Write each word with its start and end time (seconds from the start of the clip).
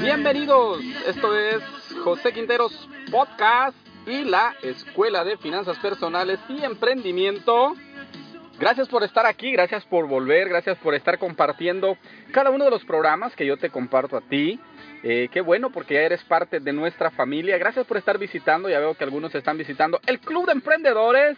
Bienvenidos, 0.00 0.80
esto 1.06 1.36
es 1.36 1.60
José 2.04 2.32
Quinteros 2.32 2.88
Podcast 3.10 3.76
y 4.06 4.24
la 4.24 4.54
Escuela 4.62 5.24
de 5.24 5.36
Finanzas 5.36 5.76
Personales 5.78 6.38
y 6.48 6.62
Emprendimiento. 6.62 7.74
Gracias 8.60 8.88
por 8.88 9.02
estar 9.02 9.26
aquí, 9.26 9.50
gracias 9.52 9.84
por 9.86 10.06
volver, 10.06 10.48
gracias 10.48 10.78
por 10.78 10.94
estar 10.94 11.18
compartiendo 11.18 11.96
cada 12.32 12.50
uno 12.50 12.64
de 12.64 12.70
los 12.70 12.84
programas 12.84 13.34
que 13.34 13.44
yo 13.44 13.56
te 13.56 13.70
comparto 13.70 14.16
a 14.16 14.20
ti. 14.20 14.60
Eh, 15.02 15.28
qué 15.32 15.40
bueno 15.40 15.70
porque 15.70 15.94
ya 15.94 16.00
eres 16.00 16.22
parte 16.24 16.60
de 16.60 16.72
nuestra 16.72 17.10
familia. 17.10 17.58
Gracias 17.58 17.84
por 17.84 17.96
estar 17.96 18.18
visitando, 18.18 18.68
ya 18.68 18.78
veo 18.78 18.94
que 18.94 19.04
algunos 19.04 19.34
están 19.34 19.58
visitando 19.58 20.00
el 20.06 20.20
Club 20.20 20.46
de 20.46 20.52
Emprendedores 20.52 21.36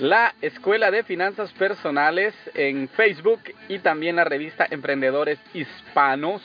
la 0.00 0.34
Escuela 0.40 0.90
de 0.90 1.02
Finanzas 1.02 1.52
Personales 1.52 2.34
en 2.54 2.88
Facebook 2.88 3.40
y 3.68 3.80
también 3.80 4.16
la 4.16 4.24
revista 4.24 4.66
Emprendedores 4.70 5.38
Hispanos. 5.52 6.40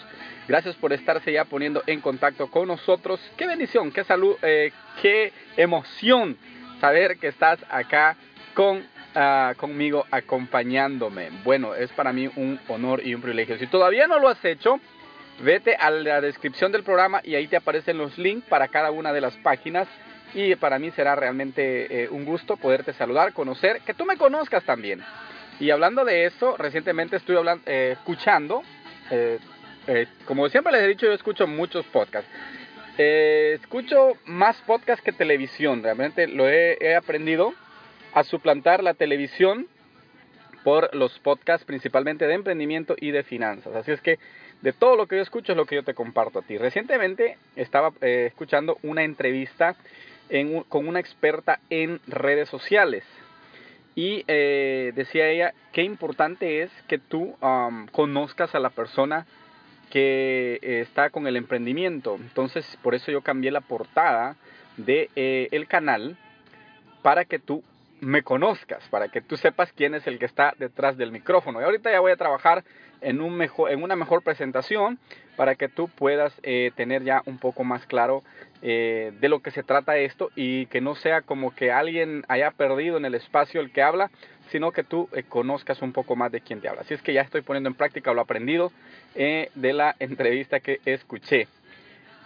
Gracias 0.45 0.75
por 0.75 0.91
estarse 0.91 1.31
ya 1.31 1.45
poniendo 1.45 1.81
en 1.87 2.01
contacto 2.01 2.51
con 2.51 2.67
nosotros. 2.67 3.19
Qué 3.37 3.47
bendición, 3.47 3.93
qué 3.93 4.03
salud, 4.03 4.35
eh, 4.41 4.73
qué 5.01 5.31
emoción 5.55 6.37
saber 6.81 7.17
que 7.17 7.29
estás 7.29 7.57
acá 7.69 8.17
con, 8.53 8.85
ah, 9.15 9.53
conmigo 9.55 10.05
acompañándome. 10.11 11.29
Bueno, 11.45 11.75
es 11.75 11.89
para 11.93 12.11
mí 12.11 12.29
un 12.35 12.59
honor 12.67 13.07
y 13.07 13.15
un 13.15 13.21
privilegio. 13.21 13.57
Si 13.57 13.67
todavía 13.67 14.05
no 14.05 14.19
lo 14.19 14.27
has 14.27 14.43
hecho, 14.43 14.81
vete 15.39 15.75
a 15.75 15.91
la 15.91 16.19
descripción 16.19 16.73
del 16.73 16.83
programa 16.83 17.21
y 17.23 17.35
ahí 17.35 17.47
te 17.47 17.55
aparecen 17.55 17.97
los 17.97 18.17
links 18.17 18.45
para 18.49 18.67
cada 18.67 18.91
una 18.91 19.13
de 19.13 19.21
las 19.21 19.37
páginas 19.37 19.87
y 20.35 20.53
para 20.57 20.77
mí 20.79 20.91
será 20.91 21.15
realmente 21.15 22.03
eh, 22.03 22.09
un 22.09 22.25
gusto 22.25 22.57
poderte 22.57 22.91
saludar, 22.91 23.31
conocer, 23.31 23.81
que 23.85 23.93
tú 23.93 24.05
me 24.05 24.17
conozcas 24.17 24.65
también. 24.65 25.01
Y 25.61 25.71
hablando 25.71 26.03
de 26.03 26.25
eso, 26.25 26.57
recientemente 26.57 27.15
estuve 27.15 27.37
hablando, 27.37 27.63
eh, 27.65 27.93
escuchando, 27.93 28.61
eh, 29.09 29.39
como 30.25 30.49
siempre 30.49 30.73
les 30.73 30.81
he 30.81 30.87
dicho, 30.87 31.05
yo 31.05 31.13
escucho 31.13 31.47
muchos 31.47 31.85
podcasts. 31.85 32.29
escucho 32.97 34.17
más 34.25 34.57
podcasts 34.63 35.03
que 35.03 35.13
televisión, 35.13 35.81
realmente 35.81 36.27
lo 36.27 36.49
he, 36.49 36.77
he 36.81 36.95
aprendido 36.95 37.53
a 38.13 38.25
suplantar 38.25 38.83
la 38.83 38.93
televisión 38.93 39.67
por 40.65 40.93
los 40.93 41.17
podcasts 41.19 41.65
principalmente 41.65 42.27
de 42.27 42.33
emprendimiento 42.33 42.95
y 42.99 43.11
de 43.11 43.23
finanzas. 43.23 43.73
Así 43.73 43.91
es 43.91 44.01
que 44.01 44.19
de 44.61 44.73
todo 44.73 44.97
lo 44.97 45.07
que 45.07 45.15
yo 45.15 45.21
escucho 45.21 45.53
es 45.53 45.57
lo 45.57 45.65
que 45.65 45.75
yo 45.75 45.83
te 45.83 45.93
comparto 45.93 46.39
a 46.39 46.41
ti. 46.41 46.57
Recientemente 46.57 47.37
estaba 47.55 47.93
escuchando 48.01 48.77
una 48.81 49.03
entrevista 49.03 49.75
con 50.69 50.87
una 50.87 50.99
experta 50.99 51.59
en 51.69 51.99
redes 52.07 52.49
sociales. 52.49 53.03
Y 53.95 54.23
eh, 54.27 54.91
decía 54.95 55.29
ella, 55.29 55.53
qué 55.71 55.83
importante 55.83 56.61
es 56.61 56.71
que 56.87 56.97
tú 56.97 57.35
conozcas 57.91 58.53
a 58.53 58.59
la 58.59 58.69
persona 58.69 59.25
que 59.89 60.59
eh, 60.61 60.81
está 60.81 61.09
con 61.09 61.27
el 61.27 61.37
emprendimiento. 61.37 62.15
Entonces, 62.15 62.77
por 62.81 62.95
eso 62.95 63.11
yo 63.11 63.21
cambié 63.21 63.51
la 63.51 63.61
portada 63.61 64.35
de 64.77 65.09
eh, 65.15 65.47
el 65.51 65.67
canal 65.67 66.17
para 67.01 67.23
que 67.23 67.39
tú 67.39 67.63
me 68.05 68.23
conozcas, 68.23 68.87
para 68.89 69.09
que 69.09 69.21
tú 69.21 69.37
sepas 69.37 69.71
quién 69.73 69.95
es 69.95 70.05
el 70.07 70.19
que 70.19 70.25
está 70.25 70.53
detrás 70.57 70.97
del 70.97 71.11
micrófono. 71.11 71.59
Y 71.59 71.63
ahorita 71.63 71.91
ya 71.91 71.99
voy 71.99 72.11
a 72.11 72.17
trabajar 72.17 72.63
en, 73.01 73.21
un 73.21 73.35
mejor, 73.35 73.71
en 73.71 73.83
una 73.83 73.95
mejor 73.95 74.21
presentación 74.21 74.99
para 75.35 75.55
que 75.55 75.67
tú 75.67 75.89
puedas 75.89 76.33
tener 76.75 77.03
ya 77.03 77.21
un 77.25 77.39
poco 77.39 77.63
más 77.63 77.85
claro 77.85 78.23
eh, 78.67 79.11
de 79.19 79.29
lo 79.29 79.41
que 79.41 79.51
se 79.51 79.61
trata 79.61 79.97
esto 79.97 80.31
y 80.35 80.65
que 80.67 80.81
no 80.81 80.95
sea 80.95 81.21
como 81.21 81.53
que 81.53 81.71
alguien 81.71 82.23
haya 82.29 82.49
perdido 82.49 82.97
en 82.97 83.05
el 83.05 83.13
espacio 83.13 83.61
el 83.61 83.71
que 83.71 83.83
habla, 83.83 84.09
sino 84.49 84.71
que 84.71 84.83
tú 84.83 85.07
eh, 85.11 85.21
conozcas 85.21 85.83
un 85.83 85.91
poco 85.91 86.15
más 86.15 86.31
de 86.31 86.41
quién 86.41 86.61
te 86.61 86.69
habla. 86.69 86.81
Así 86.81 86.95
es 86.95 87.01
que 87.03 87.13
ya 87.13 87.21
estoy 87.21 87.41
poniendo 87.41 87.69
en 87.69 87.75
práctica 87.75 88.11
lo 88.11 88.21
aprendido 88.21 88.71
eh, 89.13 89.51
de 89.53 89.73
la 89.73 89.95
entrevista 89.99 90.61
que 90.61 90.79
escuché. 90.85 91.47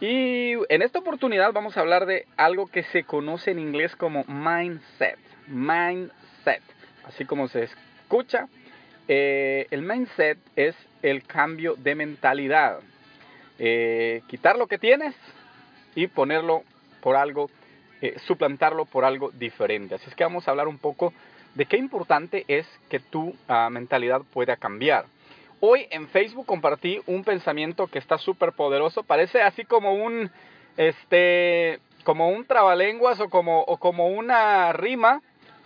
Y 0.02 0.54
en 0.70 0.82
esta 0.82 1.00
oportunidad 1.00 1.52
vamos 1.52 1.76
a 1.76 1.82
hablar 1.82 2.06
de 2.06 2.26
algo 2.38 2.68
que 2.68 2.84
se 2.84 3.04
conoce 3.04 3.52
en 3.52 3.60
inglés 3.60 3.96
como 3.96 4.24
mindset. 4.26 5.20
Mindset, 5.48 6.64
así 7.06 7.26
como 7.26 7.48
se 7.48 7.64
escucha. 7.64 8.48
el 9.08 9.82
mindset 9.82 10.38
es 10.56 10.76
el 11.02 11.24
cambio 11.24 11.76
de 11.76 11.96
mentalidad. 11.96 12.80
quitar 14.28 14.58
lo 14.58 14.68
que 14.68 14.78
tienes 14.78 15.16
y 15.96 16.08
ponerlo 16.08 16.64
por 17.02 17.16
algo, 17.16 17.50
eh, 18.02 18.18
suplantarlo 18.26 18.86
por 18.86 19.06
algo 19.06 19.32
diferente. 19.32 19.96
Así 19.96 20.10
es 20.10 20.16
que 20.16 20.24
vamos 20.24 20.48
a 20.48 20.52
hablar 20.52 20.68
un 20.68 20.78
poco 20.78 21.14
de 21.56 21.66
qué 21.66 21.78
importante 21.78 22.46
es 22.48 22.68
que 22.90 23.00
tu 23.00 23.36
ah, 23.48 23.70
mentalidad 23.70 24.22
pueda 24.34 24.56
cambiar. 24.56 25.06
Hoy 25.62 25.88
en 25.92 26.08
Facebook 26.08 26.46
compartí 26.46 27.02
un 27.06 27.26
pensamiento 27.26 27.88
que 27.88 28.00
está 28.00 28.18
súper 28.18 28.54
poderoso, 28.54 29.04
parece 29.04 29.42
así 29.42 29.66
como 29.66 29.94
un, 29.94 30.32
este, 30.78 31.80
como 32.06 32.30
un 32.30 32.46
trabalenguas 32.46 33.20
o 33.20 33.30
como, 33.30 33.62
o 33.64 33.78
como 33.78 34.08
una 34.08 34.72
rima 34.72 35.22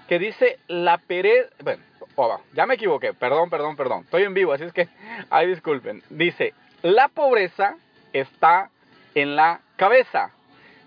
que 0.08 0.18
dice 0.18 0.58
la 0.68 0.98
pereza, 0.98 1.50
bueno, 1.64 1.84
oh, 2.16 2.40
ya 2.53 2.66
me 2.66 2.74
equivoqué, 2.74 3.14
perdón, 3.14 3.52
perdón, 3.52 3.76
perdón, 3.76 4.02
estoy 4.06 4.24
en 4.24 4.34
vivo, 4.34 4.53
así 4.53 4.64
es 4.64 4.74
que, 4.74 4.90
ay, 5.30 5.48
disculpen, 5.48 6.02
dice, 6.09 6.56
la 6.82 7.08
pobreza 7.08 7.78
está 8.14 8.72
en 9.14 9.36
la 9.36 9.62
cabeza 9.76 10.32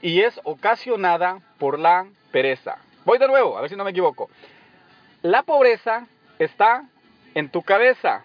y 0.02 0.22
es 0.22 0.40
ocasionada 0.42 1.38
por 1.58 1.78
la 1.78 2.06
pereza. 2.32 2.78
Voy 3.04 3.18
de 3.18 3.28
nuevo, 3.28 3.56
a 3.56 3.60
ver 3.60 3.70
si 3.70 3.76
no 3.76 3.84
me 3.84 3.92
equivoco. 3.92 4.28
La 5.22 5.44
pobreza 5.44 6.06
está 6.40 6.84
en 7.34 7.48
tu 7.50 7.62
cabeza 7.62 8.24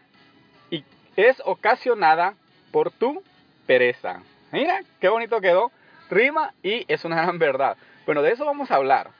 es 1.15 1.41
ocasionada 1.45 2.35
por 2.71 2.91
tu 2.91 3.23
pereza. 3.65 4.21
Mira, 4.51 4.81
qué 4.99 5.09
bonito 5.09 5.41
quedó. 5.41 5.71
Rima 6.09 6.53
y 6.61 6.85
es 6.87 7.05
una 7.05 7.15
gran 7.21 7.39
verdad. 7.39 7.77
Bueno, 8.05 8.21
de 8.21 8.31
eso 8.31 8.45
vamos 8.45 8.71
a 8.71 8.75
hablar, 8.75 9.11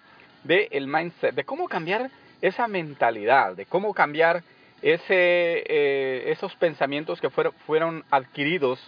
de 0.43 0.67
el 0.71 0.87
mindset, 0.87 1.35
de 1.35 1.43
cómo 1.43 1.67
cambiar 1.67 2.09
esa 2.41 2.67
mentalidad, 2.67 3.55
de 3.55 3.65
cómo 3.65 3.93
cambiar 3.93 4.43
ese, 4.81 5.63
eh, 5.67 6.31
esos 6.31 6.55
pensamientos 6.55 7.21
que 7.21 7.29
fueron, 7.29 7.53
fueron 7.65 8.03
adquiridos 8.09 8.79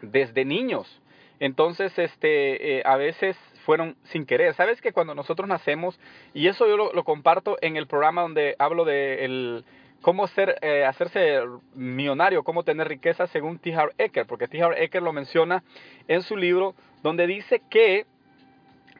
desde 0.00 0.44
niños. 0.44 1.00
Entonces, 1.40 1.96
este, 1.98 2.78
eh, 2.78 2.82
a 2.86 2.96
veces 2.96 3.36
fueron 3.64 3.96
sin 4.04 4.26
querer. 4.26 4.54
Sabes 4.54 4.80
que 4.80 4.92
cuando 4.92 5.14
nosotros 5.14 5.48
nacemos, 5.48 5.98
y 6.32 6.48
eso 6.48 6.66
yo 6.66 6.76
lo, 6.76 7.04
comparto 7.04 7.56
en 7.60 7.76
el 7.76 7.86
programa 7.86 8.22
donde 8.22 8.56
hablo 8.58 8.84
de 8.84 9.24
el, 9.24 9.64
cómo 10.04 10.26
ser, 10.26 10.58
eh, 10.60 10.84
hacerse 10.84 11.40
millonario, 11.74 12.44
cómo 12.44 12.62
tener 12.62 12.86
riqueza 12.88 13.26
según 13.28 13.58
T. 13.58 13.74
Harv 13.74 13.94
Eker, 13.96 14.26
porque 14.26 14.48
T. 14.48 14.62
Harv 14.62 14.74
Eker 14.76 15.02
lo 15.02 15.14
menciona 15.14 15.64
en 16.08 16.20
su 16.20 16.36
libro, 16.36 16.74
donde 17.02 17.26
dice 17.26 17.62
que 17.70 18.04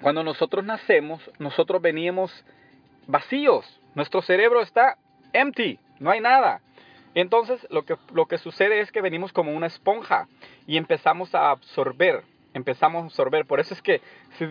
cuando 0.01 0.25
nosotros 0.25 0.65
nacemos, 0.65 1.21
nosotros 1.39 1.83
veníamos 1.83 2.33
vacíos, 3.07 3.79
nuestro 3.95 4.23
cerebro 4.23 4.63
está 4.63 4.97
empty, 5.35 5.79
no 6.01 6.11
hay 6.11 6.21
nada. 6.21 6.63
Entonces 7.15 7.67
lo 7.69 7.85
que, 7.85 7.97
lo 8.15 8.25
que 8.25 8.39
sucede 8.39 8.81
es 8.81 8.91
que 8.91 9.03
venimos 9.03 9.31
como 9.31 9.53
una 9.53 9.67
esponja 9.67 10.27
y 10.67 10.79
empezamos 10.79 11.35
a 11.35 11.51
absorber, 11.51 12.23
empezamos 12.55 13.03
a 13.03 13.07
absorber. 13.07 13.45
Por 13.45 13.61
eso 13.61 13.75
es 13.75 13.83
que 13.83 14.01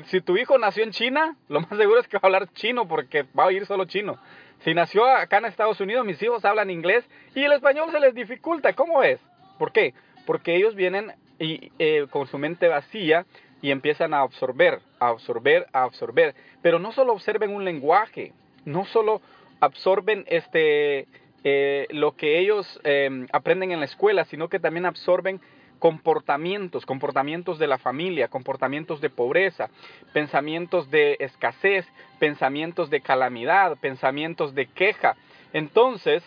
si, 0.06 0.22
tu 0.22 0.38
hijo 0.38 0.60
nació 0.60 0.84
en 0.84 0.92
China, 0.92 1.36
lo 1.50 1.62
más 1.62 1.76
seguro 1.76 2.00
es 2.00 2.08
que 2.08 2.18
va 2.18 2.22
a 2.22 2.28
hablar 2.28 2.54
chino 2.54 2.88
porque 2.88 3.24
va 3.38 3.46
a 3.46 3.48
oír 3.48 3.66
solo 3.66 3.86
chino. 3.86 4.20
Si 4.64 4.74
nació 4.74 5.06
acá 5.06 5.40
en 5.40 5.46
Estados 5.46 5.82
Unidos, 5.82 6.06
mis 6.06 6.22
hijos 6.24 6.46
hablan 6.46 6.70
inglés 6.70 7.04
y 7.36 7.44
el 7.44 7.52
español 7.52 7.92
se 7.92 8.00
les 8.00 8.16
dificulta. 8.16 8.74
¿Cómo 8.74 9.04
es? 9.04 9.20
¿Por 9.60 9.74
qué? 9.74 9.94
Porque 10.26 10.56
ellos 10.56 10.74
vienen 10.74 11.12
eh, 11.40 12.08
con 12.10 12.28
su 12.28 12.38
mente 12.38 12.70
vacía 12.70 13.26
y 13.62 13.72
empiezan 13.72 14.14
a 14.14 14.22
absorber, 14.22 14.80
a 15.00 15.10
absorber, 15.10 15.68
a 15.74 15.84
absorber. 15.84 16.34
Pero 16.62 16.80
no 16.80 16.94
solo 16.94 17.12
observen 17.12 17.54
un 17.54 17.66
lenguaje, 17.66 18.32
no 18.64 18.86
solo 18.86 19.22
absorben 19.60 20.24
este, 20.28 21.08
eh, 21.44 21.88
lo 21.90 22.16
que 22.16 22.40
ellos 22.40 22.80
em, 22.86 23.28
aprenden 23.34 23.74
en 23.74 23.80
la 23.80 23.86
escuela, 23.86 24.24
sino 24.26 24.48
que 24.48 24.60
también 24.60 24.86
absorben 24.86 25.42
comportamientos, 25.84 26.86
comportamientos 26.86 27.60
de 27.60 27.68
la 27.68 27.78
familia, 27.78 28.30
comportamientos 28.30 29.02
de 29.02 29.10
pobreza, 29.10 29.70
pensamientos 30.14 30.90
de 30.90 31.18
escasez, 31.20 31.86
pensamientos 32.20 32.90
de 32.90 33.02
calamidad, 33.02 33.76
pensamientos 33.82 34.56
de 34.56 34.68
queja. 34.68 35.18
Entonces, 35.52 36.24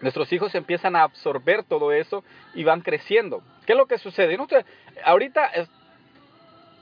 nuestros 0.00 0.32
hijos 0.32 0.54
empiezan 0.54 0.96
a 0.96 1.02
absorber 1.02 1.64
todo 1.64 1.92
eso 1.92 2.24
y 2.54 2.64
van 2.64 2.80
creciendo. 2.80 3.42
¿Qué 3.66 3.72
es 3.72 3.76
lo 3.78 3.84
que 3.84 3.98
sucede? 3.98 4.38
Ahorita 5.04 5.50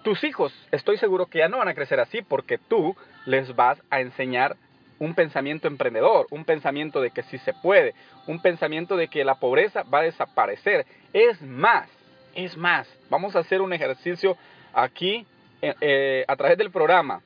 tus 0.04 0.22
hijos, 0.22 0.54
estoy 0.70 0.98
seguro 0.98 1.26
que 1.26 1.38
ya 1.38 1.48
no 1.48 1.58
van 1.58 1.66
a 1.66 1.74
crecer 1.74 1.98
así 1.98 2.22
porque 2.22 2.58
tú 2.58 2.94
les 3.26 3.56
vas 3.56 3.82
a 3.90 4.00
enseñar 4.00 4.54
un 5.02 5.14
pensamiento 5.14 5.66
emprendedor, 5.66 6.28
un 6.30 6.44
pensamiento 6.44 7.00
de 7.00 7.10
que 7.10 7.24
sí 7.24 7.36
se 7.38 7.52
puede, 7.52 7.92
un 8.28 8.40
pensamiento 8.40 8.96
de 8.96 9.08
que 9.08 9.24
la 9.24 9.34
pobreza 9.34 9.82
va 9.82 9.98
a 9.98 10.02
desaparecer. 10.02 10.86
Es 11.12 11.42
más, 11.42 11.88
es 12.36 12.56
más, 12.56 12.88
vamos 13.10 13.34
a 13.34 13.40
hacer 13.40 13.62
un 13.62 13.72
ejercicio 13.72 14.36
aquí 14.72 15.26
eh, 15.60 15.74
eh, 15.80 16.24
a 16.28 16.36
través 16.36 16.56
del 16.56 16.70
programa. 16.70 17.20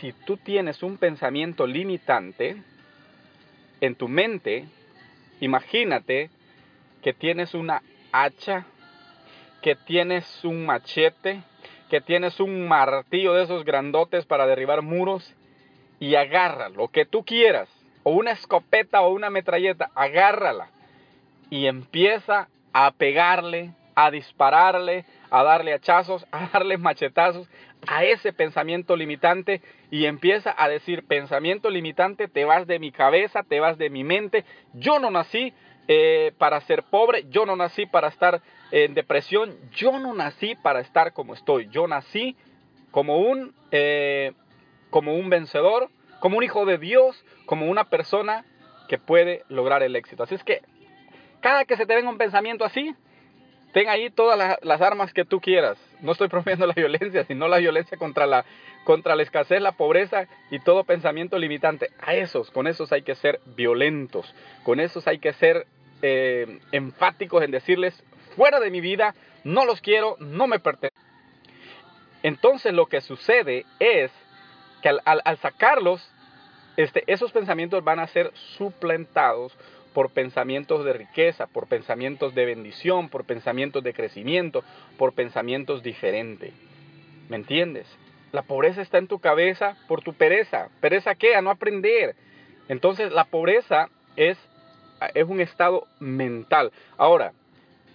Si 0.00 0.12
tú 0.12 0.38
tienes 0.38 0.82
un 0.82 0.96
pensamiento 0.96 1.68
limitante 1.68 2.56
en 3.80 3.94
tu 3.94 4.08
mente, 4.08 4.64
imagínate 5.38 6.30
que 7.00 7.12
tienes 7.12 7.54
una 7.54 7.80
hacha, 8.10 8.66
que 9.62 9.76
tienes 9.76 10.44
un 10.44 10.66
machete, 10.66 11.42
que 11.90 12.00
tienes 12.00 12.40
un 12.40 12.66
martillo 12.66 13.34
de 13.34 13.44
esos 13.44 13.64
grandotes 13.64 14.26
para 14.26 14.48
derribar 14.48 14.82
muros 14.82 15.32
y 16.00 16.14
agarra 16.14 16.68
lo 16.68 16.88
que 16.88 17.04
tú 17.04 17.24
quieras, 17.24 17.68
o 18.02 18.12
una 18.12 18.32
escopeta 18.32 19.02
o 19.02 19.10
una 19.10 19.30
metralleta, 19.30 19.90
agárrala. 19.94 20.70
Y 21.50 21.66
empieza 21.66 22.48
a 22.72 22.90
pegarle, 22.92 23.72
a 23.94 24.10
dispararle, 24.10 25.04
a 25.30 25.42
darle 25.42 25.74
hachazos, 25.74 26.26
a 26.32 26.48
darle 26.52 26.78
machetazos 26.78 27.48
a 27.86 28.04
ese 28.04 28.32
pensamiento 28.32 28.96
limitante 28.96 29.60
y 29.90 30.06
empieza 30.06 30.54
a 30.56 30.68
decir, 30.68 31.04
pensamiento 31.06 31.70
limitante, 31.70 32.28
te 32.28 32.44
vas 32.44 32.66
de 32.66 32.78
mi 32.78 32.90
cabeza, 32.90 33.42
te 33.42 33.60
vas 33.60 33.78
de 33.78 33.88
mi 33.88 34.04
mente, 34.04 34.44
yo 34.74 34.98
no 34.98 35.10
nací 35.10 35.52
eh, 35.86 36.32
para 36.38 36.60
ser 36.62 36.82
pobre, 36.84 37.26
yo 37.30 37.46
no 37.46 37.56
nací 37.56 37.86
para 37.86 38.08
estar 38.08 38.42
en 38.70 38.94
depresión, 38.94 39.56
yo 39.72 39.98
no 39.98 40.12
nací 40.14 40.54
para 40.56 40.80
estar 40.80 41.12
como 41.12 41.34
estoy, 41.34 41.68
yo 41.70 41.86
nací 41.86 42.36
como 42.90 43.18
un 43.18 43.54
eh, 43.70 44.32
como 44.90 45.14
un 45.14 45.30
vencedor, 45.30 45.88
como 46.20 46.38
un 46.38 46.44
hijo 46.44 46.64
de 46.64 46.78
Dios, 46.78 47.24
como 47.46 47.66
una 47.66 47.84
persona 47.84 48.44
que 48.88 48.98
puede 48.98 49.44
lograr 49.48 49.82
el 49.82 49.96
éxito. 49.96 50.22
Así 50.22 50.34
es 50.34 50.44
que 50.44 50.62
cada 51.40 51.64
que 51.64 51.76
se 51.76 51.86
te 51.86 51.94
venga 51.94 52.10
un 52.10 52.18
pensamiento 52.18 52.64
así, 52.64 52.94
ten 53.72 53.88
ahí 53.88 54.10
todas 54.10 54.58
las, 54.62 54.80
armas 54.80 55.12
que 55.12 55.24
tú 55.24 55.40
quieras. 55.40 55.78
No 56.00 56.12
estoy 56.12 56.28
promoviendo 56.28 56.66
la 56.66 56.74
violencia, 56.74 57.24
sino 57.24 57.48
la 57.48 57.58
violencia 57.58 57.98
contra 57.98 58.26
la, 58.26 58.44
contra 58.84 59.14
la 59.14 59.22
escasez, 59.22 59.60
la 59.60 59.72
pobreza 59.72 60.26
y 60.50 60.58
todo 60.60 60.84
pensamiento 60.84 61.38
limitante. 61.38 61.90
A 62.00 62.14
esos, 62.14 62.50
con 62.50 62.66
esos 62.66 62.92
hay 62.92 63.02
que 63.02 63.14
ser 63.14 63.40
violentos, 63.44 64.34
con 64.64 64.80
esos 64.80 65.06
hay 65.06 65.18
que 65.18 65.32
ser 65.34 65.66
eh, 66.02 66.58
enfáticos 66.72 67.42
en 67.42 67.50
decirles, 67.50 68.02
fuera 68.36 68.60
de 68.60 68.70
mi 68.70 68.80
vida, 68.80 69.14
no 69.44 69.64
los 69.64 69.80
quiero, 69.80 70.16
no 70.18 70.46
me 70.46 70.58
pertenecen. 70.58 70.98
Entonces 72.22 72.72
lo 72.72 72.86
que 72.86 73.00
sucede 73.00 73.64
es 73.78 74.10
que 74.82 74.88
al, 74.88 75.38
sacarlos, 75.38 76.08
este, 76.76 77.04
esos 77.06 77.32
pensamientos 77.32 77.82
van 77.84 77.98
a 77.98 78.06
ser 78.06 78.30
suplantados 78.56 79.56
por 79.92 80.10
pensamientos 80.10 80.84
de 80.84 80.92
riqueza, 80.92 81.46
por 81.46 81.66
pensamientos 81.66 82.34
de 82.34 82.46
bendición, 82.46 83.08
por 83.08 83.24
pensamientos 83.24 83.82
de 83.82 83.94
crecimiento, 83.94 84.62
por 84.96 85.12
pensamientos 85.12 85.82
diferentes. 85.82 86.52
¿Me 87.28 87.36
entiendes? 87.36 87.86
La 88.32 88.42
pobreza 88.42 88.82
está 88.82 88.98
en 88.98 89.08
tu 89.08 89.18
cabeza 89.18 89.76
por 89.88 90.02
tu 90.02 90.12
pereza. 90.12 90.68
¿Pereza 90.80 91.14
qué? 91.14 91.34
A 91.34 91.42
no 91.42 91.50
aprender. 91.50 92.14
Entonces 92.68 93.12
la 93.12 93.24
pobreza 93.24 93.88
es, 94.16 94.38
es 95.14 95.24
un 95.26 95.40
estado 95.40 95.86
mental. 95.98 96.70
Ahora, 96.96 97.32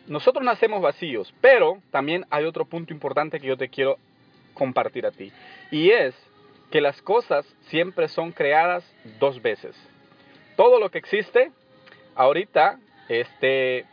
nosotros 0.07 0.43
nacemos 0.43 0.81
vacíos, 0.81 1.33
pero 1.39 1.77
también 1.91 2.25
hay 2.29 2.45
otro 2.45 2.65
punto 2.65 2.91
importante 2.91 3.39
que 3.39 3.47
yo 3.47 3.57
te 3.57 3.69
quiero 3.69 3.97
compartir 4.53 5.05
a 5.05 5.11
ti. 5.11 5.31
Y 5.71 5.91
es 5.91 6.15
que 6.73 6.81
las 6.81 7.03
cosas 7.03 7.45
siempre 7.67 8.07
son 8.07 8.31
creadas 8.31 8.83
dos 9.19 9.39
veces. 9.43 9.75
Todo 10.57 10.79
lo 10.79 10.89
que 10.89 10.97
existe, 10.97 11.51
ahorita, 12.15 12.79
este, 13.09 13.85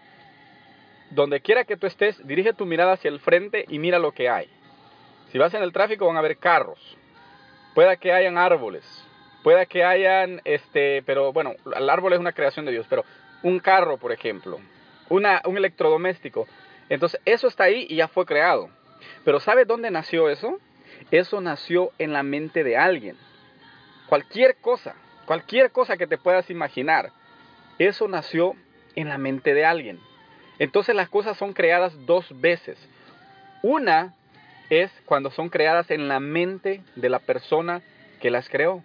donde 1.10 1.42
quiera 1.42 1.66
que 1.66 1.76
tú 1.76 1.86
estés, 1.86 2.26
dirige 2.26 2.54
tu 2.54 2.64
mirada 2.64 2.92
hacia 2.92 3.10
el 3.10 3.20
frente 3.20 3.66
y 3.68 3.78
mira 3.78 3.98
lo 3.98 4.12
que 4.12 4.30
hay. 4.30 4.48
Si 5.30 5.36
vas 5.36 5.52
en 5.52 5.62
el 5.62 5.74
tráfico 5.74 6.06
van 6.06 6.16
a 6.16 6.20
haber 6.20 6.38
carros, 6.38 6.78
pueda 7.74 7.96
que 7.96 8.14
hayan 8.14 8.38
árboles, 8.38 8.82
pueda 9.42 9.66
que 9.66 9.84
hayan, 9.84 10.40
este, 10.46 11.02
pero 11.02 11.34
bueno, 11.34 11.52
el 11.76 11.90
árbol 11.90 12.14
es 12.14 12.18
una 12.18 12.32
creación 12.32 12.64
de 12.64 12.72
Dios, 12.72 12.86
pero 12.88 13.04
un 13.42 13.58
carro, 13.60 13.98
por 13.98 14.10
ejemplo, 14.10 14.58
una, 15.10 15.42
un 15.44 15.58
electrodoméstico. 15.58 16.46
Entonces, 16.88 17.20
eso 17.26 17.46
está 17.46 17.64
ahí 17.64 17.86
y 17.90 17.96
ya 17.96 18.08
fue 18.08 18.24
creado. 18.24 18.70
Pero 19.22 19.38
¿sabe 19.38 19.66
dónde 19.66 19.90
nació 19.90 20.30
eso? 20.30 20.58
Eso 21.10 21.40
nació 21.40 21.92
en 21.98 22.12
la 22.12 22.22
mente 22.22 22.64
de 22.64 22.76
alguien. 22.76 23.16
Cualquier 24.06 24.56
cosa, 24.56 24.94
cualquier 25.26 25.70
cosa 25.70 25.96
que 25.96 26.06
te 26.06 26.18
puedas 26.18 26.50
imaginar, 26.50 27.12
eso 27.78 28.08
nació 28.08 28.54
en 28.96 29.08
la 29.08 29.18
mente 29.18 29.54
de 29.54 29.64
alguien. 29.64 30.00
Entonces 30.58 30.94
las 30.94 31.08
cosas 31.08 31.38
son 31.38 31.52
creadas 31.52 31.94
dos 32.06 32.26
veces. 32.40 32.78
Una 33.62 34.14
es 34.68 34.90
cuando 35.04 35.30
son 35.30 35.48
creadas 35.48 35.90
en 35.90 36.08
la 36.08 36.20
mente 36.20 36.82
de 36.96 37.08
la 37.08 37.18
persona 37.18 37.82
que 38.20 38.30
las 38.30 38.48
creó. 38.48 38.84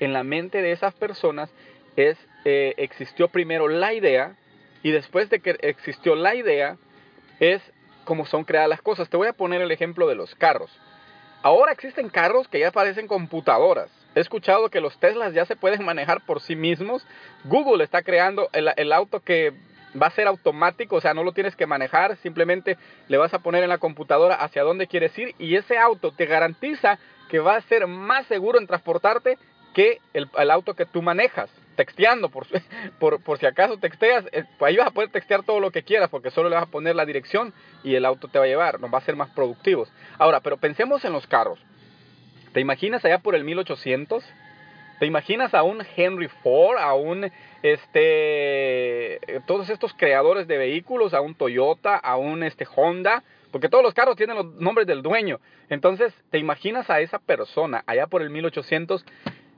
En 0.00 0.12
la 0.12 0.24
mente 0.24 0.62
de 0.62 0.72
esas 0.72 0.94
personas 0.94 1.50
es, 1.96 2.18
eh, 2.44 2.74
existió 2.76 3.28
primero 3.28 3.68
la 3.68 3.92
idea 3.94 4.36
y 4.82 4.90
después 4.90 5.30
de 5.30 5.40
que 5.40 5.56
existió 5.60 6.14
la 6.14 6.34
idea 6.34 6.76
es 7.38 7.62
como 8.04 8.26
son 8.26 8.44
creadas 8.44 8.68
las 8.68 8.82
cosas. 8.82 9.08
Te 9.08 9.16
voy 9.16 9.28
a 9.28 9.32
poner 9.32 9.60
el 9.60 9.70
ejemplo 9.70 10.08
de 10.08 10.14
los 10.14 10.34
carros. 10.34 10.70
Ahora 11.42 11.72
existen 11.72 12.10
carros 12.10 12.48
que 12.48 12.60
ya 12.60 12.70
parecen 12.70 13.06
computadoras. 13.06 13.88
He 14.14 14.20
escuchado 14.20 14.68
que 14.68 14.80
los 14.80 14.98
Teslas 14.98 15.32
ya 15.32 15.46
se 15.46 15.56
pueden 15.56 15.84
manejar 15.84 16.20
por 16.26 16.40
sí 16.40 16.54
mismos. 16.54 17.06
Google 17.44 17.82
está 17.82 18.02
creando 18.02 18.50
el, 18.52 18.92
auto 18.92 19.20
que 19.20 19.54
va 20.00 20.08
a 20.08 20.10
ser 20.10 20.26
automático, 20.26 20.96
o 20.96 21.00
sea, 21.00 21.14
no 21.14 21.24
lo 21.24 21.32
tienes 21.32 21.56
que 21.56 21.66
manejar, 21.66 22.16
simplemente 22.18 22.76
le 23.08 23.16
vas 23.16 23.32
a 23.32 23.38
poner 23.38 23.62
en 23.62 23.70
la 23.70 23.78
computadora 23.78 24.34
hacia 24.34 24.64
dónde 24.64 24.86
quieres 24.86 25.16
ir 25.18 25.34
y 25.38 25.56
ese 25.56 25.78
auto 25.78 26.12
te 26.12 26.26
garantiza 26.26 26.98
que 27.30 27.38
va 27.38 27.56
a 27.56 27.62
ser 27.62 27.86
más 27.86 28.26
seguro 28.26 28.58
en 28.58 28.66
transportarte 28.66 29.38
que 29.74 30.00
el, 30.12 30.50
auto 30.50 30.74
que 30.74 30.86
tú 30.86 31.02
manejas, 31.02 31.50
texteando, 31.76 32.28
por, 32.28 32.46
por, 32.98 33.22
por 33.22 33.38
si 33.38 33.46
acaso 33.46 33.78
texteas, 33.78 34.24
eh, 34.32 34.44
pues 34.58 34.70
ahí 34.70 34.76
vas 34.76 34.88
a 34.88 34.92
poder 34.92 35.10
textear 35.10 35.42
todo 35.42 35.60
lo 35.60 35.70
que 35.70 35.82
quieras, 35.82 36.10
porque 36.10 36.30
solo 36.30 36.48
le 36.48 36.56
vas 36.56 36.64
a 36.64 36.70
poner 36.70 36.96
la 36.96 37.06
dirección 37.06 37.52
y 37.82 37.94
el 37.94 38.04
auto 38.04 38.28
te 38.28 38.38
va 38.38 38.44
a 38.44 38.48
llevar, 38.48 38.80
nos 38.80 38.92
va 38.92 38.98
a 38.98 39.02
ser 39.02 39.16
más 39.16 39.30
productivos. 39.30 39.92
Ahora, 40.18 40.40
pero 40.40 40.56
pensemos 40.56 41.04
en 41.04 41.12
los 41.12 41.26
carros. 41.26 41.58
¿Te 42.52 42.60
imaginas 42.60 43.04
allá 43.04 43.18
por 43.18 43.34
el 43.34 43.44
1800? 43.44 44.24
¿Te 44.98 45.06
imaginas 45.06 45.54
a 45.54 45.62
un 45.62 45.82
Henry 45.96 46.28
Ford, 46.42 46.76
a 46.78 46.92
un, 46.92 47.30
este, 47.62 49.18
todos 49.46 49.70
estos 49.70 49.94
creadores 49.94 50.46
de 50.46 50.58
vehículos, 50.58 51.14
a 51.14 51.22
un 51.22 51.34
Toyota, 51.34 51.96
a 51.96 52.16
un, 52.16 52.42
este, 52.42 52.66
Honda? 52.76 53.22
Porque 53.50 53.68
todos 53.68 53.82
los 53.82 53.94
carros 53.94 54.16
tienen 54.16 54.36
los 54.36 54.46
nombres 54.56 54.86
del 54.86 55.00
dueño. 55.00 55.40
Entonces, 55.70 56.12
¿te 56.30 56.38
imaginas 56.38 56.90
a 56.90 57.00
esa 57.00 57.18
persona 57.18 57.82
allá 57.86 58.08
por 58.08 58.20
el 58.20 58.30
1800 58.30 59.04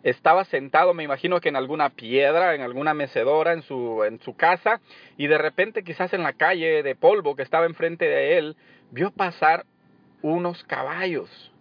estaba 0.03 0.45
sentado, 0.45 0.95
me 0.95 1.05
imagino 1.05 1.41
que 1.41 1.49
en 1.49 1.57
alguna 1.57 1.91
piedra, 1.91 2.55
en 2.55 2.63
alguna 2.63 2.95
mecedora 2.95 3.53
en 3.53 3.63
su, 3.63 4.05
en 4.05 4.21
su 4.21 4.35
casa, 4.35 4.81
y 5.17 5.27
de 5.27 5.39
repente 5.39 5.85
quizás 5.85 6.13
en 6.13 6.23
la 6.23 6.33
calle 6.33 6.83
de 6.83 6.95
polvo 6.95 7.37
que 7.37 7.43
estaba 7.43 7.67
enfrente 7.67 8.05
de 8.07 8.39
él, 8.39 8.57
vio 8.91 9.11
pasar 9.11 9.65
unos 10.23 10.63
caballos 10.65 11.53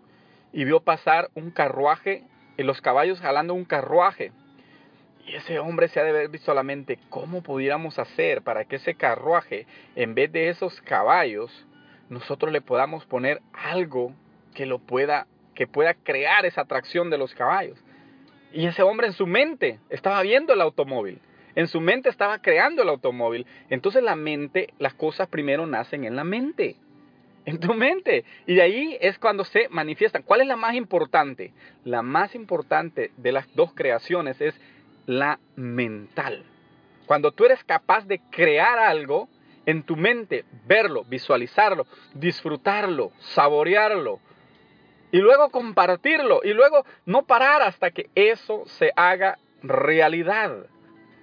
y 0.54 0.66
vio 0.66 0.82
pasar 0.82 1.30
un 1.36 1.52
carruaje, 1.52 2.24
y 2.58 2.64
los 2.64 2.82
caballos 2.82 3.20
jalando 3.20 3.54
un 3.54 3.66
carruaje. 3.66 4.32
Y 5.26 5.36
ese 5.36 5.60
hombre 5.60 5.88
se 5.88 6.00
ha 6.00 6.04
de 6.04 6.10
haber 6.10 6.30
visto 6.30 6.54
cómo 7.10 7.42
pudiéramos 7.42 8.00
hacer 8.00 8.42
para 8.42 8.66
que 8.66 8.78
ese 8.78 8.96
carruaje, 8.96 9.66
en 9.96 10.14
vez 10.16 10.32
de 10.32 10.50
esos 10.50 10.82
caballos, 10.82 11.52
nosotros 12.10 12.52
le 12.52 12.62
podamos 12.62 13.06
poner 13.06 13.42
algo 13.54 14.14
que 14.54 14.66
lo 14.66 14.80
pueda, 14.80 15.28
que 15.56 15.68
pueda 15.68 15.94
crear 15.94 16.46
esa 16.46 16.62
atracción 16.62 17.10
de 17.10 17.18
los 17.18 17.34
caballos. 17.34 17.82
Y 18.54 18.66
ese 18.66 18.84
hombre 18.84 19.08
en 19.08 19.14
su 19.14 19.28
mente 19.28 19.80
estaba 19.90 20.22
viendo 20.22 20.54
el 20.54 20.62
automóvil. 20.62 21.20
En 21.56 21.68
su 21.68 21.82
mente 21.82 22.10
estaba 22.10 22.40
creando 22.40 22.82
el 22.82 22.90
automóvil. 22.90 23.46
Entonces 23.70 24.04
la 24.04 24.16
mente, 24.16 24.74
las 24.80 24.94
cosas 24.94 25.28
primero 25.28 25.66
nacen 25.66 26.06
en 26.06 26.16
la 26.16 26.24
mente. 26.24 26.76
En 27.46 27.60
tu 27.60 27.74
mente. 27.74 28.24
Y 28.46 28.56
de 28.56 28.62
ahí 28.62 28.98
es 29.02 29.18
cuando 29.18 29.44
se 29.44 29.68
manifiestan. 29.70 30.24
¿Cuál 30.24 30.42
es 30.42 30.48
la 30.48 30.56
más 30.56 30.76
importante? 30.76 31.54
La 31.84 32.02
más 32.02 32.36
importante 32.36 33.12
de 33.18 33.32
las 33.32 33.54
dos 33.56 33.74
creaciones 33.74 34.40
es 34.42 34.60
la 35.06 35.40
mental. 35.56 36.44
Cuando 37.06 37.32
tú 37.32 37.46
eres 37.46 37.64
capaz 37.64 38.06
de 38.06 38.20
crear 38.30 38.80
algo 38.80 39.28
en 39.66 39.84
tu 39.84 39.96
mente, 39.96 40.46
verlo, 40.66 41.04
visualizarlo, 41.06 41.86
disfrutarlo, 42.14 43.12
saborearlo, 43.20 44.20
y 45.12 45.18
luego 45.18 45.50
compartirlo, 45.50 46.42
y 46.44 46.54
luego 46.54 46.86
no 47.06 47.24
parar 47.24 47.62
hasta 47.62 47.92
que 47.92 48.10
eso 48.16 48.64
se 48.66 48.92
haga 48.96 49.38
realidad, 49.62 50.66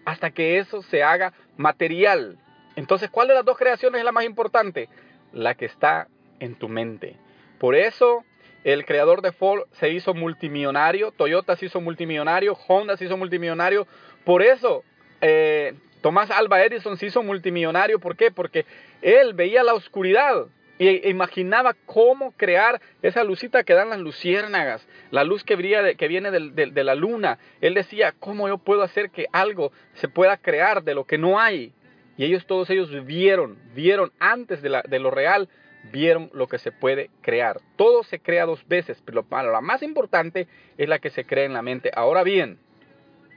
hasta 0.04 0.30
que 0.30 0.58
eso 0.58 0.82
se 0.82 1.02
haga 1.02 1.32
material. 1.56 2.38
Entonces, 2.76 3.10
¿cuál 3.10 3.28
de 3.28 3.34
las 3.34 3.44
dos 3.44 3.58
creaciones 3.58 3.98
es 4.00 4.04
la 4.04 4.12
más 4.12 4.24
importante? 4.24 4.88
La 5.32 5.54
que 5.54 5.64
está 5.64 6.08
en 6.38 6.54
tu 6.54 6.68
mente. 6.68 7.16
Por 7.58 7.74
eso 7.74 8.24
el 8.64 8.84
creador 8.84 9.22
de 9.22 9.32
Ford 9.32 9.62
se 9.72 9.90
hizo 9.90 10.14
multimillonario, 10.14 11.12
Toyota 11.12 11.56
se 11.56 11.66
hizo 11.66 11.80
multimillonario, 11.80 12.56
Honda 12.68 12.96
se 12.96 13.06
hizo 13.06 13.16
multimillonario. 13.16 13.86
Por 14.24 14.42
eso 14.42 14.84
eh, 15.20 15.74
Tomás 16.02 16.30
Alba 16.30 16.62
Edison 16.62 16.96
se 16.96 17.06
hizo 17.06 17.22
multimillonario. 17.22 17.98
¿Por 17.98 18.16
qué? 18.16 18.30
Porque 18.30 18.66
él 19.02 19.34
veía 19.34 19.62
la 19.62 19.74
oscuridad 19.74 20.46
y 20.78 21.08
imaginaba 21.08 21.74
cómo 21.86 22.32
crear 22.32 22.80
esa 23.02 23.24
lucita 23.24 23.64
que 23.64 23.74
dan 23.74 23.90
las 23.90 23.98
luciérnagas, 23.98 24.86
la 25.10 25.24
luz 25.24 25.42
que 25.44 25.56
brilla 25.56 25.94
que 25.94 26.08
viene 26.08 26.30
de, 26.30 26.84
la 26.84 26.94
luna. 26.94 27.38
Él 27.60 27.74
decía, 27.74 28.14
¿cómo 28.18 28.48
yo 28.48 28.58
puedo 28.58 28.82
hacer 28.82 29.10
que 29.10 29.26
algo 29.32 29.72
se 29.94 30.08
pueda 30.08 30.36
crear 30.36 30.84
de 30.84 30.94
lo 30.94 31.04
que 31.04 31.18
no 31.18 31.40
hay? 31.40 31.72
Y 32.16 32.24
ellos, 32.24 32.46
todos 32.46 32.70
ellos 32.70 32.90
vieron, 33.04 33.58
vieron 33.74 34.12
antes 34.18 34.62
de, 34.62 34.82
de 34.88 34.98
lo 34.98 35.10
real, 35.10 35.48
vieron 35.92 36.30
lo 36.32 36.46
que 36.46 36.58
se 36.58 36.72
puede 36.72 37.10
crear. 37.22 37.60
Todo 37.76 38.02
se 38.04 38.20
crea 38.20 38.46
dos 38.46 38.66
veces, 38.66 39.02
pero 39.04 39.24
la 39.30 39.60
más 39.60 39.82
importante 39.82 40.48
es 40.76 40.88
la 40.88 40.98
que 40.98 41.10
se 41.10 41.24
crea 41.24 41.44
en 41.44 41.52
la 41.52 41.62
mente. 41.62 41.90
Ahora 41.94 42.22
bien, 42.22 42.58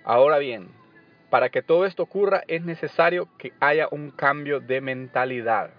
ahora 0.03 0.37
bien, 0.37 0.69
para 1.29 1.49
que 1.49 1.61
todo 1.61 1.85
esto 1.85 2.03
ocurra 2.03 2.43
es 2.47 2.63
necesario 2.63 3.29
que 3.37 3.53
haya 3.59 3.87
un 3.89 4.11
cambio 4.11 4.59
de 4.59 4.81
mentalidad. 4.81 5.71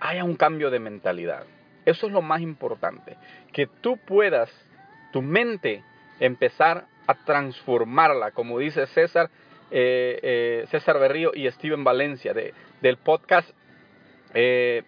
Haya 0.00 0.24
un 0.24 0.36
cambio 0.36 0.70
de 0.70 0.78
mentalidad. 0.78 1.44
Eso 1.84 2.06
es 2.06 2.12
lo 2.12 2.22
más 2.22 2.40
importante. 2.40 3.16
Que 3.52 3.66
tú 3.66 3.96
puedas, 3.98 4.50
tu 5.12 5.22
mente, 5.22 5.82
empezar 6.18 6.86
a 7.06 7.14
transformarla, 7.14 8.30
como 8.30 8.58
dice 8.58 8.86
César, 8.88 9.30
eh, 9.70 10.18
eh, 10.22 10.66
César 10.70 10.98
Berrío 10.98 11.32
y 11.34 11.50
Steven 11.50 11.84
Valencia 11.84 12.34
de, 12.34 12.54
del 12.80 12.96
podcast 12.96 13.48
eh, 14.34 14.82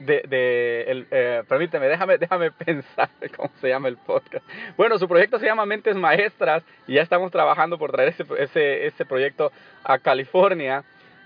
de, 0.00 1.44
permíteme, 1.48 1.86
déjame, 1.86 2.18
déjame 2.18 2.50
pensar 2.50 3.08
cómo 3.36 3.50
se 3.60 3.68
llama 3.68 3.88
el 3.88 3.96
podcast. 3.96 4.44
Bueno, 4.76 4.98
su 4.98 5.06
proyecto 5.06 5.38
se 5.38 5.46
llama 5.46 5.64
Mentes 5.66 5.96
Maestras 5.96 6.64
y 6.88 6.94
ya 6.94 7.02
estamos 7.02 7.30
trabajando 7.30 7.78
por 7.78 7.92
traer 7.92 8.08
ese, 8.08 8.24
ese, 8.38 8.86
ese 8.86 9.04
proyecto 9.04 9.52
a 9.84 9.98
California, 9.98 10.82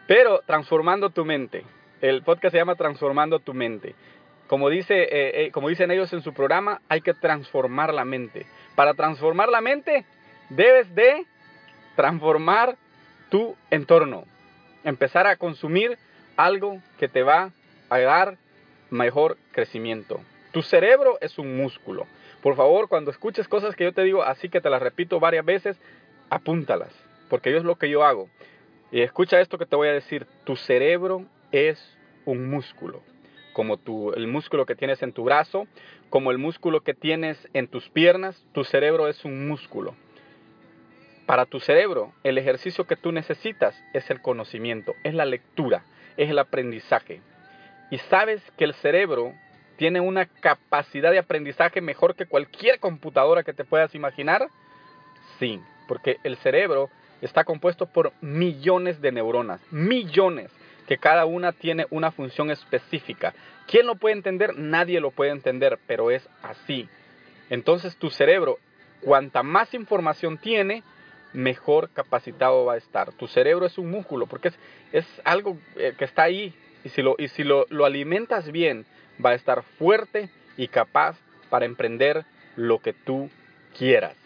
pero 0.07 0.43
transformando 0.47 1.09
tu 1.09 1.25
mente. 1.25 1.65
El 2.00 2.23
podcast 2.23 2.53
se 2.53 2.59
llama 2.59 2.75
Transformando 2.75 3.38
tu 3.38 3.55
mente. 3.55 3.95
Como, 4.49 4.69
dice, 4.69 5.03
eh, 5.03 5.47
eh, 5.47 5.50
como 5.50 5.69
dicen 5.69 5.91
ellos 5.91 6.12
en 6.12 6.23
su 6.23 6.35
programa, 6.35 6.83
hay 6.88 7.00
que 7.00 7.15
transformar 7.15 7.95
la 7.95 8.05
mente. 8.05 8.47
Para 8.75 8.95
transformar 8.95 9.49
la 9.49 9.61
mente, 9.61 10.05
debes 10.50 10.95
de 10.95 11.25
transformar 11.97 12.76
tu 13.31 13.57
entorno. 13.71 14.25
Empezar 14.85 15.26
a 15.26 15.37
consumir 15.37 15.99
algo 16.37 16.81
que 16.99 17.09
te 17.09 17.23
va 17.23 17.50
a 17.88 17.99
dar 17.99 18.37
mejor 18.91 19.38
crecimiento. 19.53 20.21
Tu 20.53 20.62
cerebro 20.62 21.19
es 21.21 21.38
un 21.38 21.57
músculo. 21.57 22.07
Por 22.43 22.57
favor, 22.57 22.88
cuando 22.88 23.11
escuches 23.11 23.49
cosas 23.49 23.75
que 23.75 23.85
yo 23.85 23.93
te 23.93 24.03
digo, 24.05 24.23
así 24.23 24.49
que 24.49 24.61
te 24.61 24.71
las 24.71 24.83
repito 24.83 25.19
varias 25.19 25.45
veces, 25.45 25.76
apúntalas, 26.31 26.93
porque 27.29 27.50
yo 27.50 27.57
es 27.57 27.65
lo 27.65 27.76
que 27.76 27.88
yo 27.88 28.05
hago. 28.05 28.29
Y 28.93 29.00
escucha 29.00 29.41
esto 29.41 29.59
que 29.59 29.67
te 29.67 29.75
voy 29.75 29.88
a 29.88 29.93
decir, 29.93 30.26
tu 30.45 30.55
cerebro 30.55 31.25
es 31.53 31.79
un 32.25 32.50
músculo, 32.50 33.03
como 33.53 33.76
tu, 33.76 34.12
el 34.12 34.26
músculo 34.26 34.67
que 34.67 34.75
tienes 34.75 35.03
en 35.03 35.12
tu 35.12 35.25
brazo, 35.25 35.67
como 36.11 36.31
el 36.31 36.38
músculo 36.38 36.83
que 36.83 36.95
tienes 36.95 37.49
en 37.55 37.69
tus 37.69 37.88
piernas, 37.88 38.43
tu 38.53 38.65
cerebro 38.65 39.09
es 39.09 39.25
un 39.25 39.49
músculo. 39.49 39.95
Para 41.26 41.47
tu 41.47 41.59
cerebro, 41.59 42.12
el 42.23 42.38
ejercicio 42.38 42.87
que 42.87 42.97
tú 42.97 43.11
necesitas 43.11 43.75
es 43.93 44.09
el 44.11 44.21
conocimiento, 44.21 44.95
es 45.03 45.15
la 45.15 45.25
lectura, 45.25 45.85
es 46.17 46.31
el 46.31 46.38
aprendizaje. 46.38 47.21
Y 47.91 47.99
sabes 47.99 48.43
que 48.57 48.65
el 48.65 48.75
cerebro 48.75 49.33
tiene 49.76 50.00
una 50.00 50.26
capacidad 50.26 51.11
de 51.11 51.19
aprendizaje 51.19 51.81
mejor 51.81 52.15
que 52.15 52.26
cualquier 52.26 52.79
computadora 52.79 53.43
que 53.43 53.53
te 53.53 53.65
puedas 53.65 53.95
imaginar. 53.95 54.49
Sí, 55.38 55.61
porque 55.88 56.19
el 56.25 56.37
cerebro 56.38 56.91
está 57.21 57.45
compuesto 57.45 57.87
por 57.87 58.12
millones 58.21 59.00
de 59.00 59.12
neuronas, 59.12 59.61
millones, 59.71 60.50
que 60.87 60.99
cada 60.99 61.26
una 61.26 61.52
tiene 61.52 61.87
una 61.90 62.11
función 62.11 62.50
específica. 62.50 63.35
¿Quién 63.66 63.87
lo 63.87 63.97
puede 63.97 64.14
entender? 64.14 64.57
Nadie 64.57 65.00
lo 65.00 65.11
puede 65.11 65.31
entender, 65.31 65.78
pero 65.87 66.11
es 66.11 66.28
así. 66.43 66.88
Entonces 67.50 67.97
tu 67.97 68.11
cerebro, 68.11 68.59
cuanta 69.00 69.43
más 69.43 69.75
información 69.75 70.38
tiene, 70.38 70.83
mejor 71.33 71.90
capacitado 71.90 72.64
va 72.64 72.75
a 72.75 72.78
estar. 72.78 73.12
Tu 73.12 73.26
cerebro 73.26 73.66
es 73.66 73.78
un 73.78 73.90
músculo, 73.90 74.26
porque 74.26 74.49
es, 74.49 74.59
es 74.93 75.07
algo 75.25 75.59
eh, 75.76 75.95
que 75.99 76.05
está 76.05 76.25
ahí 76.25 76.55
y 76.85 76.88
si, 76.90 77.02
lo, 77.02 77.16
y 77.19 77.28
si 77.28 77.45
lo, 77.45 77.66
lo 77.69 77.85
alimentas 77.85 78.50
bien, 78.50 78.87
va 79.25 79.31
a 79.31 79.35
estar 79.35 79.62
fuerte 79.78 80.31
y 80.57 80.69
capaz 80.69 81.16
para 81.50 81.66
emprender 81.66 82.25
lo 82.55 82.78
que 82.78 82.93
tú 82.93 83.31
quieras. 83.76 84.16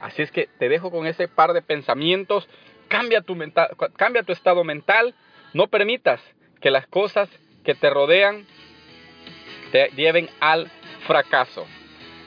Así 0.00 0.22
es 0.22 0.30
que 0.30 0.48
te 0.58 0.68
dejo 0.68 0.90
con 0.90 1.06
ese 1.06 1.28
par 1.28 1.52
de 1.52 1.62
pensamientos. 1.62 2.48
Cambia 2.88 3.20
tu, 3.20 3.36
mental, 3.36 3.70
cambia 3.96 4.22
tu 4.22 4.32
estado 4.32 4.64
mental. 4.64 5.14
No 5.52 5.66
permitas 5.66 6.20
que 6.60 6.70
las 6.70 6.86
cosas 6.86 7.28
que 7.64 7.74
te 7.74 7.90
rodean 7.90 8.46
te 9.72 9.88
lleven 9.96 10.28
al 10.40 10.70
fracaso. 11.06 11.66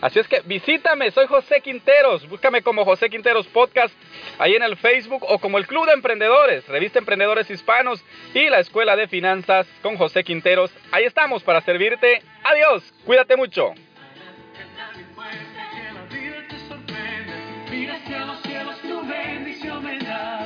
Así 0.01 0.19
es 0.19 0.27
que 0.27 0.41
visítame, 0.41 1.11
soy 1.11 1.27
José 1.27 1.61
Quinteros, 1.61 2.27
búscame 2.27 2.61
como 2.61 2.83
José 2.83 3.09
Quinteros 3.09 3.47
Podcast 3.47 3.95
ahí 4.37 4.53
en 4.53 4.63
el 4.63 4.75
Facebook 4.75 5.23
o 5.25 5.39
como 5.39 5.57
el 5.57 5.65
Club 5.65 5.85
de 5.85 5.93
Emprendedores, 5.93 6.67
Revista 6.67 6.99
Emprendedores 6.99 7.49
Hispanos 7.49 8.03
y 8.33 8.49
la 8.49 8.59
Escuela 8.59 8.97
de 8.97 9.07
Finanzas 9.07 9.65
con 9.81 9.95
José 9.95 10.25
Quinteros. 10.25 10.71
Ahí 10.91 11.05
estamos 11.05 11.41
para 11.43 11.61
servirte. 11.61 12.21
Adiós, 12.43 12.83
cuídate 13.05 13.37
mucho. 13.37 13.73